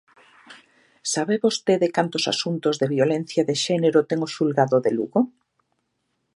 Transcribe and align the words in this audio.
¿Sabe 1.13 1.35
vostede 1.45 1.87
cantos 1.97 2.23
asuntos 2.33 2.75
de 2.81 2.91
violencia 2.97 3.41
de 3.49 3.55
xénero 3.65 3.99
ten 4.09 4.19
o 4.27 4.29
xulgado 4.35 4.77
de 4.85 4.91
Lugo? 4.97 5.21